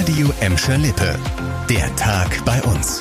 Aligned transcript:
Radio 0.00 0.32
Emscher 0.40 0.78
Lippe. 0.78 1.14
Der 1.68 1.94
Tag 1.96 2.42
bei 2.46 2.58
uns. 2.62 3.00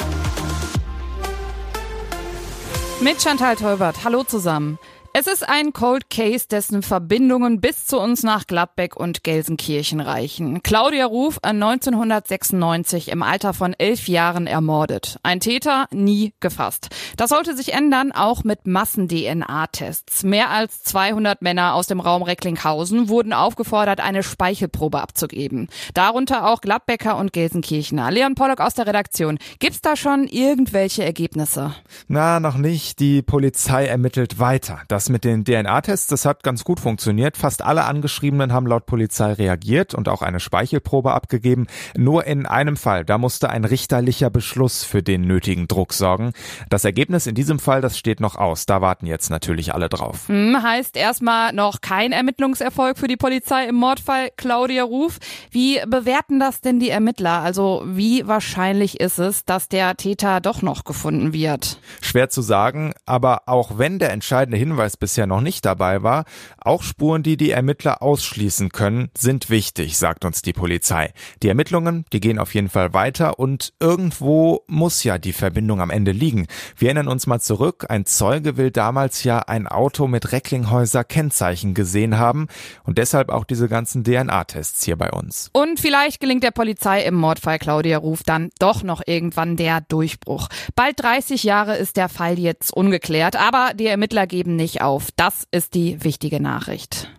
Mit 2.99 3.21
Chantal 3.21 3.55
Tolbert. 3.55 4.03
Hallo 4.03 4.25
zusammen. 4.25 4.77
Es 5.11 5.25
ist 5.25 5.49
ein 5.49 5.73
Cold 5.73 6.11
Case, 6.11 6.45
dessen 6.47 6.83
Verbindungen 6.83 7.59
bis 7.59 7.87
zu 7.87 7.99
uns 7.99 8.21
nach 8.21 8.45
Gladbeck 8.45 8.95
und 8.95 9.23
Gelsenkirchen 9.23 10.01
reichen. 10.01 10.61
Claudia 10.61 11.07
Ruf, 11.07 11.39
1996 11.41 13.09
im 13.09 13.23
Alter 13.23 13.55
von 13.55 13.73
elf 13.73 14.07
Jahren 14.07 14.45
ermordet. 14.45 15.17
Ein 15.23 15.39
Täter, 15.39 15.87
nie 15.89 16.33
gefasst. 16.39 16.89
Das 17.17 17.31
sollte 17.31 17.57
sich 17.57 17.73
ändern, 17.73 18.11
auch 18.11 18.43
mit 18.43 18.67
Massen-DNA-Tests. 18.67 20.23
Mehr 20.23 20.51
als 20.51 20.83
200 20.83 21.41
Männer 21.41 21.73
aus 21.73 21.87
dem 21.87 22.01
Raum 22.01 22.21
Recklinghausen 22.21 23.09
wurden 23.09 23.33
aufgefordert, 23.33 24.01
eine 24.01 24.21
Speichelprobe 24.21 25.01
abzugeben. 25.01 25.69
Darunter 25.95 26.47
auch 26.47 26.61
Gladbecker 26.61 27.17
und 27.17 27.33
Gelsenkirchener. 27.33 28.11
Leon 28.11 28.35
Pollock 28.35 28.61
aus 28.61 28.75
der 28.75 28.85
Redaktion. 28.85 29.39
Gibt's 29.57 29.81
da 29.81 29.95
schon 29.95 30.27
irgendwelche 30.27 31.03
Ergebnisse? 31.03 31.73
Na, 32.07 32.39
noch 32.39 32.57
nicht. 32.57 32.99
Die 32.99 33.23
Polizei 33.23 33.87
ermittelt 33.87 34.37
weiter. 34.37 34.81
Das 34.87 34.98
das 34.99 35.07
mit 35.07 35.23
den 35.23 35.45
DNA-Tests, 35.45 36.07
das 36.07 36.25
hat 36.25 36.43
ganz 36.43 36.65
gut 36.65 36.81
funktioniert. 36.81 37.37
Fast 37.37 37.61
alle 37.61 37.85
Angeschriebenen 37.85 38.51
haben 38.51 38.67
laut 38.67 38.85
Polizei 38.85 39.31
reagiert 39.31 39.93
und 39.93 40.09
auch 40.09 40.21
eine 40.21 40.41
Speichelprobe 40.41 41.13
abgegeben. 41.13 41.67
Nur 41.95 42.25
in 42.25 42.45
einem 42.45 42.75
Fall, 42.75 43.05
da 43.05 43.17
musste 43.17 43.49
ein 43.49 43.63
richterlicher 43.63 44.29
Beschluss 44.29 44.83
für 44.83 45.01
den 45.01 45.21
nötigen 45.21 45.69
Druck 45.69 45.93
sorgen. 45.93 46.33
Das 46.69 46.83
Ergebnis 46.83 47.27
in 47.27 47.35
diesem 47.35 47.59
Fall, 47.59 47.79
das 47.79 47.97
steht 47.97 48.19
noch 48.19 48.35
aus. 48.35 48.65
Da 48.65 48.81
warten 48.81 49.05
jetzt 49.05 49.29
natürlich 49.29 49.73
alle 49.73 49.87
drauf. 49.87 50.27
Hm, 50.27 50.61
heißt 50.61 50.97
erstmal 50.97 51.53
noch 51.53 51.79
kein 51.79 52.11
Ermittlungserfolg 52.11 52.97
für 52.97 53.07
die 53.07 53.15
Polizei 53.15 53.67
im 53.69 53.75
Mordfall 53.75 54.31
Claudia 54.35 54.83
Ruf. 54.83 55.19
Wie 55.49 55.79
bewerten 55.87 56.41
das 56.41 56.59
denn 56.59 56.81
die 56.81 56.89
Ermittler? 56.89 57.39
Also 57.39 57.83
wie 57.85 58.27
wahrscheinlich 58.27 58.99
ist 58.99 59.17
es, 59.17 59.45
dass 59.45 59.69
der 59.69 59.95
Täter 59.95 60.41
doch 60.41 60.61
noch 60.61 60.83
gefunden 60.83 61.31
wird? 61.31 61.79
Schwer 62.01 62.29
zu 62.29 62.41
sagen, 62.41 62.91
aber 63.05 63.43
auch 63.45 63.77
wenn 63.77 63.97
der 63.97 64.11
entscheidende 64.11 64.57
Hinweis 64.57 64.88
Hinweis 64.89 64.97
bisher 64.97 65.27
noch 65.27 65.41
nicht 65.41 65.65
dabei 65.65 66.03
war, 66.03 66.25
auch 66.57 66.81
Spuren, 66.83 67.23
die 67.23 67.37
die 67.37 67.51
Ermittler 67.51 68.01
ausschließen 68.01 68.69
können, 68.69 69.09
sind 69.17 69.49
wichtig, 69.49 69.97
sagt 69.97 70.25
uns 70.25 70.41
die 70.41 70.53
Polizei. 70.53 71.13
Die 71.43 71.49
Ermittlungen, 71.49 72.05
die 72.11 72.19
gehen 72.19 72.39
auf 72.39 72.53
jeden 72.55 72.69
Fall 72.69 72.93
weiter 72.93 73.39
und 73.39 73.73
irgendwo 73.79 74.63
muss 74.67 75.03
ja 75.03 75.17
die 75.17 75.33
Verbindung 75.33 75.81
am 75.81 75.89
Ende 75.89 76.11
liegen. 76.11 76.47
Wir 76.77 76.89
erinnern 76.89 77.07
uns 77.07 77.27
mal 77.27 77.39
zurück, 77.39 77.85
ein 77.89 78.05
Zeuge 78.05 78.57
will 78.57 78.71
damals 78.71 79.23
ja 79.23 79.39
ein 79.39 79.67
Auto 79.67 80.07
mit 80.07 80.31
Recklinghäuser 80.31 81.03
Kennzeichen 81.03 81.73
gesehen 81.73 82.17
haben 82.17 82.47
und 82.83 82.97
deshalb 82.97 83.29
auch 83.29 83.43
diese 83.43 83.69
ganzen 83.69 84.03
DNA-Tests 84.03 84.83
hier 84.83 84.95
bei 84.95 85.11
uns. 85.11 85.49
Und 85.53 85.79
vielleicht 85.79 86.19
gelingt 86.19 86.43
der 86.43 86.51
Polizei 86.51 87.03
im 87.03 87.15
Mordfall 87.15 87.59
Claudia 87.59 87.97
Ruf 87.97 88.23
dann 88.23 88.49
doch 88.59 88.83
noch 88.83 89.01
irgendwann 89.05 89.55
der 89.55 89.81
Durchbruch. 89.81 90.47
Bald 90.75 91.01
30 91.01 91.43
Jahre 91.43 91.77
ist 91.77 91.97
der 91.97 92.09
Fall 92.09 92.39
jetzt 92.39 92.73
ungeklärt, 92.73 93.35
aber 93.35 93.73
die 93.75 93.87
Ermittler 93.87 94.25
geben 94.27 94.55
nicht 94.55 94.78
auf. 94.81 95.09
Das 95.15 95.47
ist 95.51 95.73
die 95.73 96.03
wichtige 96.03 96.39
Nachricht. 96.41 97.09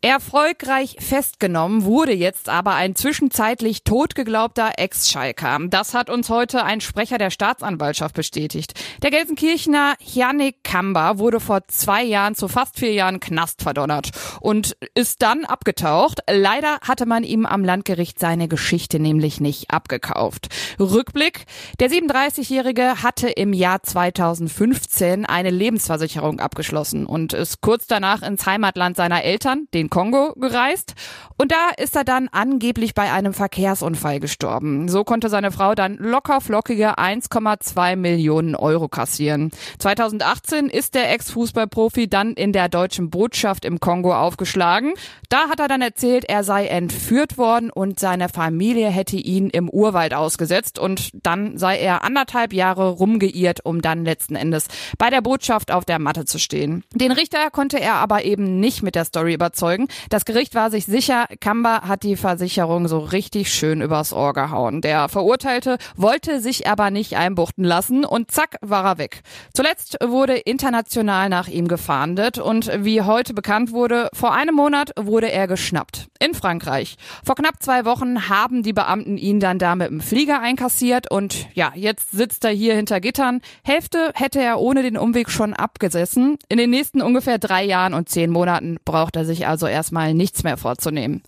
Erfolgreich 0.00 0.96
festgenommen 1.00 1.82
wurde 1.82 2.12
jetzt 2.12 2.48
aber 2.48 2.74
ein 2.74 2.94
zwischenzeitlich 2.94 3.82
totgeglaubter 3.82 4.74
Ex-Schalker. 4.76 5.58
Das 5.70 5.92
hat 5.92 6.08
uns 6.08 6.30
heute 6.30 6.62
ein 6.62 6.80
Sprecher 6.80 7.18
der 7.18 7.30
Staatsanwaltschaft 7.30 8.14
bestätigt. 8.14 8.74
Der 9.02 9.10
Gelsenkirchener 9.10 9.94
Janik 10.00 10.62
Kamba 10.62 11.18
wurde 11.18 11.40
vor 11.40 11.66
zwei 11.66 12.04
Jahren 12.04 12.36
zu 12.36 12.46
fast 12.46 12.78
vier 12.78 12.92
Jahren 12.92 13.18
Knast 13.18 13.62
verdonnert 13.62 14.10
und 14.40 14.76
ist 14.94 15.20
dann 15.20 15.44
abgetaucht. 15.44 16.20
Leider 16.30 16.78
hatte 16.86 17.04
man 17.04 17.24
ihm 17.24 17.44
am 17.44 17.64
Landgericht 17.64 18.20
seine 18.20 18.46
Geschichte 18.46 19.00
nämlich 19.00 19.40
nicht 19.40 19.72
abgekauft. 19.72 20.46
Rückblick. 20.78 21.44
Der 21.80 21.90
37-Jährige 21.90 23.02
hatte 23.02 23.28
im 23.30 23.52
Jahr 23.52 23.82
2015 23.82 25.26
eine 25.26 25.50
Lebensversicherung 25.50 26.38
abgeschlossen 26.38 27.04
und 27.04 27.32
ist 27.32 27.62
kurz 27.62 27.88
danach 27.88 28.22
ins 28.22 28.46
Heimatland 28.46 28.96
seiner 28.96 29.24
Eltern, 29.24 29.66
den 29.74 29.87
Kongo 29.90 30.34
gereist 30.36 30.94
und 31.40 31.52
da 31.52 31.70
ist 31.76 31.94
er 31.94 32.02
dann 32.02 32.28
angeblich 32.32 32.94
bei 32.94 33.12
einem 33.12 33.32
Verkehrsunfall 33.32 34.18
gestorben. 34.18 34.88
So 34.88 35.04
konnte 35.04 35.28
seine 35.28 35.52
Frau 35.52 35.76
dann 35.76 35.96
locker 35.96 36.40
flockige 36.40 36.98
1,2 36.98 37.94
Millionen 37.94 38.56
Euro 38.56 38.88
kassieren. 38.88 39.52
2018 39.78 40.66
ist 40.68 40.96
der 40.96 41.12
Ex-Fußballprofi 41.12 42.08
dann 42.08 42.32
in 42.32 42.52
der 42.52 42.68
deutschen 42.68 43.08
Botschaft 43.08 43.64
im 43.64 43.78
Kongo 43.78 44.14
aufgeschlagen. 44.16 44.94
Da 45.28 45.48
hat 45.48 45.60
er 45.60 45.68
dann 45.68 45.80
erzählt, 45.80 46.24
er 46.28 46.42
sei 46.42 46.66
entführt 46.66 47.38
worden 47.38 47.70
und 47.70 48.00
seine 48.00 48.28
Familie 48.28 48.88
hätte 48.88 49.16
ihn 49.16 49.48
im 49.48 49.68
Urwald 49.68 50.14
ausgesetzt 50.14 50.80
und 50.80 51.10
dann 51.22 51.56
sei 51.56 51.78
er 51.78 52.02
anderthalb 52.02 52.52
Jahre 52.52 52.90
rumgeirrt, 52.90 53.64
um 53.64 53.80
dann 53.80 54.04
letzten 54.04 54.34
Endes 54.34 54.66
bei 54.98 55.08
der 55.08 55.20
Botschaft 55.20 55.70
auf 55.70 55.84
der 55.84 56.00
Matte 56.00 56.24
zu 56.24 56.40
stehen. 56.40 56.82
Den 56.94 57.12
Richter 57.12 57.50
konnte 57.52 57.78
er 57.78 57.94
aber 57.94 58.24
eben 58.24 58.58
nicht 58.58 58.82
mit 58.82 58.96
der 58.96 59.04
Story 59.04 59.34
überzeugen 59.34 59.77
überzeugen. 59.78 59.88
Das 60.10 60.24
Gericht 60.24 60.54
war 60.54 60.70
sich 60.70 60.86
sicher, 60.86 61.26
Kamba 61.40 61.82
hat 61.82 62.02
die 62.02 62.16
Versicherung 62.16 62.88
so 62.88 62.98
richtig 62.98 63.52
schön 63.52 63.80
übers 63.80 64.12
Ohr 64.12 64.32
gehauen. 64.32 64.80
Der 64.80 65.08
Verurteilte 65.08 65.78
wollte 65.96 66.40
sich 66.40 66.66
aber 66.66 66.90
nicht 66.90 67.16
einbuchten 67.16 67.64
lassen 67.64 68.04
und 68.04 68.30
zack 68.30 68.56
war 68.60 68.84
er 68.84 68.98
weg. 68.98 69.22
Zuletzt 69.54 69.98
wurde 70.04 70.36
international 70.36 71.28
nach 71.28 71.48
ihm 71.48 71.68
gefahndet 71.68 72.38
und 72.38 72.70
wie 72.84 73.02
heute 73.02 73.34
bekannt 73.34 73.72
wurde, 73.72 74.08
vor 74.12 74.32
einem 74.34 74.54
Monat 74.54 74.92
wurde 74.98 75.30
er 75.30 75.46
geschnappt. 75.46 76.08
In 76.20 76.34
Frankreich. 76.34 76.96
Vor 77.24 77.36
knapp 77.36 77.62
zwei 77.62 77.84
Wochen 77.84 78.28
haben 78.28 78.62
die 78.62 78.72
Beamten 78.72 79.16
ihn 79.16 79.40
dann 79.40 79.58
da 79.58 79.76
mit 79.76 79.88
dem 79.88 80.00
Flieger 80.00 80.40
einkassiert 80.40 81.10
und 81.10 81.46
ja, 81.54 81.72
jetzt 81.74 82.10
sitzt 82.10 82.44
er 82.44 82.50
hier 82.50 82.74
hinter 82.74 83.00
Gittern. 83.00 83.40
Hälfte 83.62 84.10
hätte 84.14 84.40
er 84.40 84.58
ohne 84.58 84.82
den 84.82 84.96
Umweg 84.96 85.30
schon 85.30 85.54
abgesessen. 85.54 86.36
In 86.48 86.58
den 86.58 86.70
nächsten 86.70 87.02
ungefähr 87.02 87.38
drei 87.38 87.64
Jahren 87.64 87.94
und 87.94 88.08
zehn 88.08 88.30
Monaten 88.30 88.78
braucht 88.84 89.16
er 89.16 89.24
sich 89.24 89.46
also 89.46 89.67
erstmal 89.68 90.14
nichts 90.14 90.42
mehr 90.42 90.56
vorzunehmen. 90.56 91.22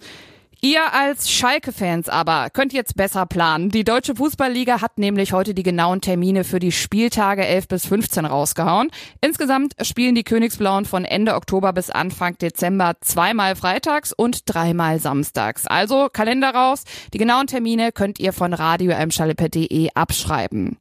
Ihr 0.63 0.93
als 0.93 1.31
Schalke-Fans 1.31 2.11
aber 2.11 2.51
könnt 2.51 2.75
jetzt 2.75 2.95
besser 2.95 3.25
planen. 3.25 3.71
Die 3.71 3.83
Deutsche 3.83 4.17
Fußballliga 4.17 4.83
hat 4.83 4.99
nämlich 4.99 5.33
heute 5.33 5.55
die 5.55 5.63
genauen 5.63 6.03
Termine 6.03 6.45
für 6.45 6.59
die 6.59 6.71
Spieltage 6.71 7.47
11 7.47 7.69
bis 7.69 7.87
15 7.87 8.27
rausgehauen. 8.27 8.91
Insgesamt 9.23 9.73
spielen 9.81 10.15
die 10.15 10.23
Königsblauen 10.23 10.85
von 10.85 11.07
Ende 11.07 11.35
Oktober 11.35 11.73
bis 11.73 11.89
Anfang 11.89 12.37
Dezember 12.37 12.93
zweimal 13.01 13.57
freitags 13.57 14.13
und 14.13 14.43
dreimal 14.53 15.01
samstags. 15.01 15.67
Also 15.67 16.11
Kalender 16.13 16.51
raus. 16.51 16.85
Die 17.15 17.19
genauen 17.19 17.47
Termine 17.47 17.91
könnt 17.91 18.21
ihr 18.21 18.35
von 18.35 18.53
radio 18.53 18.93
abschreiben. 19.95 20.77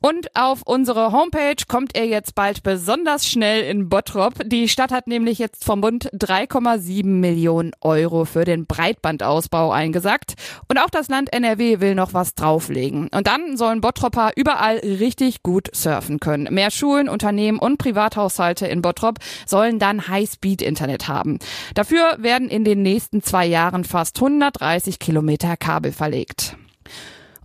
Und 0.00 0.34
auf 0.36 0.62
unsere 0.64 1.12
Homepage 1.12 1.56
kommt 1.66 1.96
er 1.96 2.06
jetzt 2.06 2.34
bald 2.34 2.62
besonders 2.62 3.26
schnell 3.26 3.64
in 3.64 3.88
Bottrop. 3.88 4.34
Die 4.46 4.68
Stadt 4.68 4.92
hat 4.92 5.08
nämlich 5.08 5.38
jetzt 5.38 5.64
vom 5.64 5.80
Bund 5.80 6.10
3,7 6.12 7.04
Millionen 7.06 7.72
Euro 7.80 8.24
für 8.24 8.44
den 8.44 8.66
Breitbandausbau 8.66 9.72
eingesackt. 9.72 10.34
Und 10.68 10.78
auch 10.78 10.90
das 10.90 11.08
Land 11.08 11.32
NRW 11.32 11.80
will 11.80 11.94
noch 11.94 12.14
was 12.14 12.34
drauflegen. 12.34 13.08
Und 13.08 13.26
dann 13.26 13.56
sollen 13.56 13.80
Bottropper 13.80 14.30
überall 14.36 14.76
richtig 14.78 15.42
gut 15.42 15.68
surfen 15.74 16.20
können. 16.20 16.52
Mehr 16.54 16.70
Schulen, 16.70 17.08
Unternehmen 17.08 17.58
und 17.58 17.78
Privathaushalte 17.78 18.66
in 18.66 18.82
Bottrop 18.82 19.18
sollen 19.46 19.78
dann 19.78 20.06
High-Speed-Internet 20.06 21.08
haben. 21.08 21.38
Dafür 21.74 22.16
werden 22.18 22.48
in 22.48 22.64
den 22.64 22.82
nächsten 22.82 23.22
zwei 23.22 23.46
Jahren 23.46 23.84
fast 23.84 24.16
130 24.18 24.98
Kilometer 24.98 25.56
Kabel 25.56 25.90
verlegt. 25.90 26.56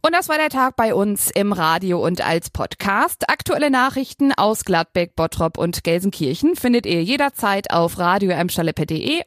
Und 0.05 0.11
das 0.11 0.27
war 0.27 0.37
der 0.37 0.49
Tag 0.49 0.75
bei 0.75 0.93
uns 0.93 1.31
im 1.31 1.53
Radio 1.53 2.05
und 2.05 2.19
als 2.19 2.49
Podcast. 2.49 3.29
Aktuelle 3.29 3.71
Nachrichten 3.71 4.33
aus 4.33 4.65
Gladbeck, 4.65 5.15
Bottrop 5.15 5.57
und 5.57 5.85
Gelsenkirchen 5.85 6.57
findet 6.57 6.85
ihr 6.85 7.01
jederzeit 7.01 7.71
auf 7.71 7.97
radio 7.97 8.35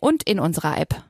und 0.01 0.23
in 0.25 0.39
unserer 0.39 0.77
App. 0.77 1.03